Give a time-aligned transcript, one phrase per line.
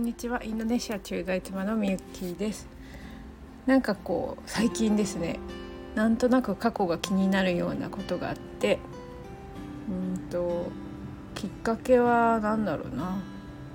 [0.00, 0.42] んにちは。
[0.42, 2.66] インドネシア駐在妻のみゆきです。
[3.66, 5.38] なんかこう最近ですね。
[5.94, 8.78] なんとなく過去が気になるようなことがあって。
[9.90, 10.70] うんと
[11.34, 13.18] きっかけは何だろうな。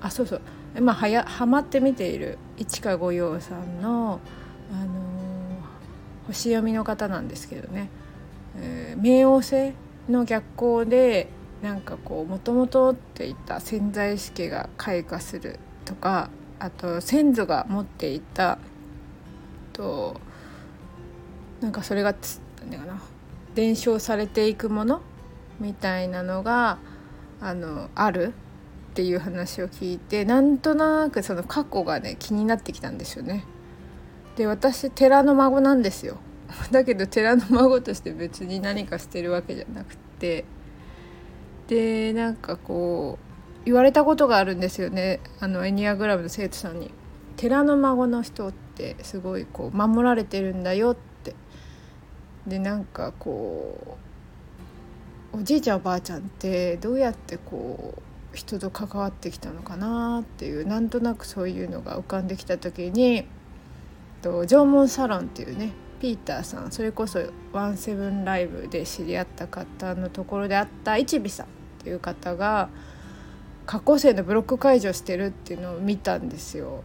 [0.00, 0.40] あそうそう。
[0.80, 4.20] まあはやハマって見ている市川御用さんの、
[4.72, 7.88] あのー、星読みの方なんですけどね、
[8.56, 9.72] えー、冥王星
[10.10, 11.28] の逆行で
[11.62, 18.58] なんかこうもともとっていた潜在意識が開花するとかあと先祖が持っていた
[19.72, 20.20] と
[21.60, 22.30] なんかそれが何て
[22.70, 23.02] 言うかな
[23.54, 25.00] 伝承されていくもの
[25.58, 26.78] みたいなのが
[27.40, 28.34] あのある
[28.90, 33.44] っていう話を聞いてなんとなくその過去がね気になってきたんですよね。
[34.36, 36.18] で私寺の孫なんですよ。
[36.70, 40.44] だけど寺の孫として別に何かしてるわけじゃなくて
[41.68, 43.25] でなんかこう
[43.66, 46.90] 言われたことがあるんですよねあのエニアグラムの生徒さんに。
[47.36, 51.34] 寺の孫の人ってすごいこう守られてるんだよって
[52.46, 53.98] でなんかこ
[55.34, 63.26] うおじいちゃんおばあちゃんってどうやってこう人と関わってきたのかなっていうなんとなくそういうのが浮かんできた時に
[64.22, 67.20] と縄文サロンっていうねピーターさんそれこそ
[67.52, 71.48] 「ワンセブンライブ」で知り合った方のところであった一尾さんっ
[71.82, 72.68] ていう方が
[73.66, 76.84] 過去生のブロック解除してるっていうのを見たんですよ。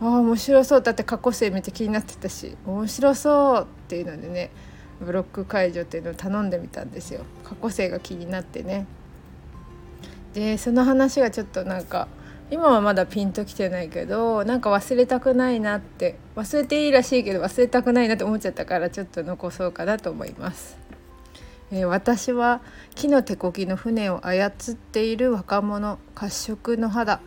[0.00, 4.50] ああ面白そうだって過去生めっちゃ気になってたし面白そうっていうのでね
[5.00, 8.86] ブロック解除っていうのを頼んでみたんですよ過去生が気になってね
[10.34, 12.08] でその話がちょっとなんか
[12.50, 20.81] 今はまだピンときてないけどなんか忘れたくないなって忘れていいらしいけど忘れたくないなって思っちゃったからちょっと残そうかなと思います。
[21.72, 22.60] えー、私は
[22.94, 27.20] 木の手こぎの船を操っている若者褐色の肌。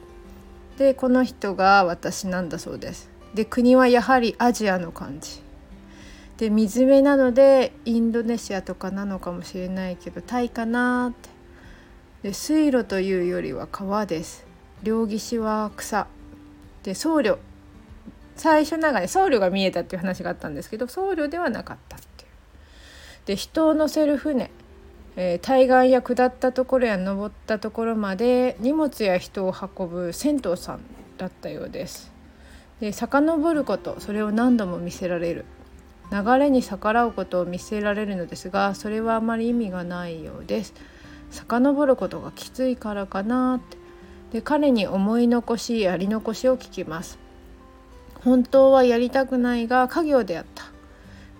[0.78, 3.10] でこの人が私なんだそうです。
[3.34, 5.42] で国はやはりアジアの感じ。
[6.38, 11.30] で水辺なのでインドネシアとかなのかもしれないけどタイかなって。
[12.22, 14.46] で水路というよりは川です。
[14.84, 16.06] 両岸は草。
[16.84, 17.40] で僧侶。
[18.36, 21.95] 最初なんかね僧侶が見えたっていう話があったんですけど僧侶ではなかった。
[23.26, 24.52] で人を乗せる船、
[25.16, 30.82] えー、対岸や下ったところや登ったところまで荷物や人を運ぶ銭湯さん
[31.18, 32.12] だったようです。
[32.80, 35.46] で遡ることそれを何度も見せられる。
[36.12, 40.74] 流れに逆らうことを見せられるのですがそれはあまり意味がないようです。
[41.32, 43.78] 遡ることがきついからかなって。
[44.32, 47.18] で彼に思い残しやり残しを聞きます。
[48.24, 50.75] 本当はやりたくないが家業であった。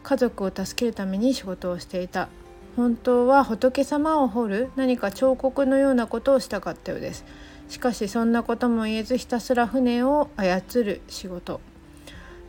[0.06, 2.30] 家族を助けるために仕事をしていた。
[2.76, 7.26] 本当は仏様を彫る何か彫刻のようなことをしたかったようです。
[7.70, 11.60] しかしそんなことも言えずひたすら船を操る仕事。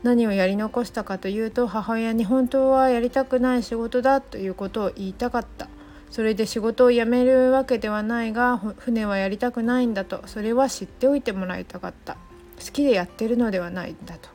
[0.02, 5.68] 何をやり残したかというと母親に本当はやりたくない仕事だということを言いたかった。
[6.10, 10.20] それで仕事を辞めるわけではないが船はやりたくないんだと。
[10.26, 12.18] それは知っておいてもらいたかった。
[12.62, 14.28] 好きでやってるのではないんだと。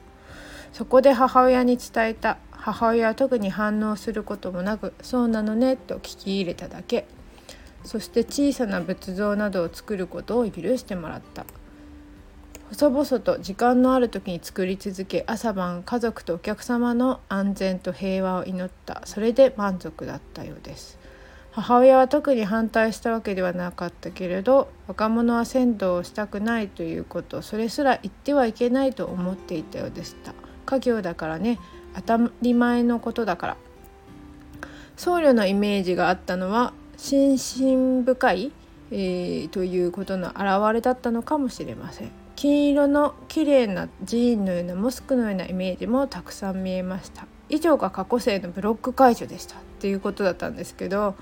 [0.74, 2.38] そこで母親に伝えた。
[2.64, 7.08] 母親は特に反応することもなく「そうなのね」と聞き入れただけ。
[7.84, 11.46] そして小さな仏像などを作ることを許してもらった。
[12.70, 19.02] 細々と時間のある時に作り続け朝晩家族とお客様の安全と平和を祈った。
[19.06, 21.00] それで満足だったようです。
[21.54, 30.34] 母親は特に反対したわけではなかったけれど若者は先導をしたくないということそれすら言ってはいけないと思っていたようでした。
[30.68, 31.58] 家業だからね。
[31.96, 33.58] 当たり前のことだから。
[34.98, 38.52] 僧侶のイメージがあったのは心身深い、
[38.92, 42.12] えー、ということの表れだったのかもしれません。
[42.36, 47.26] 金色の綺麗な寺院のようなモスクのようなイメージもたくさん見えました。
[47.50, 49.56] 以上が過去生のブロック解除でした。
[49.56, 51.16] っていうことだったんですけど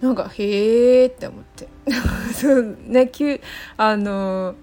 [0.00, 1.68] なんかへえって思って。
[2.34, 3.40] そうね急
[3.76, 4.56] あの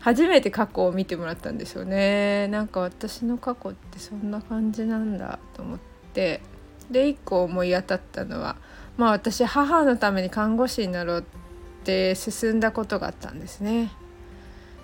[0.00, 2.48] 初めて過去を見てもらったんですよね。
[2.48, 5.78] なんか私の過去ってそんな感じなんだと思っ
[6.12, 6.40] て。
[6.90, 8.56] で一個思い当たったのは
[8.96, 11.22] まあ私母のために看護師になろうっ
[11.84, 13.92] て進んだことがあったんですね。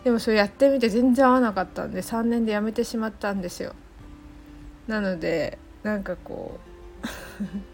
[0.04, 3.74] でもそれやってみて全然合わなかったんで3年で辞めてしまったんですよ。
[4.86, 6.58] なのでなんかこ
[7.02, 7.73] う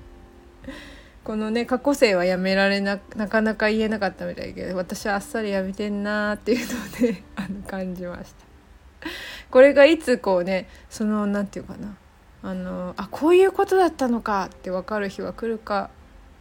[1.30, 9.08] このね過去生はやめられななかなか言えなかったみたいだけど私はあっさりやめてんなーっていうので あの感じました。
[9.48, 11.94] これがいつこうねその何て言うかな
[12.42, 15.90] あのあこういうことだったのかって分かる日は来るか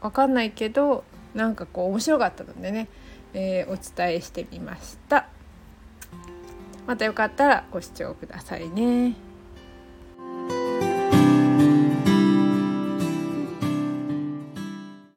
[0.01, 1.03] 分かんないけど
[1.35, 2.87] なんかこう面白かったのでね、
[3.35, 5.27] えー、お伝えしてみました。
[6.87, 9.28] またよかったらご視聴くださいね。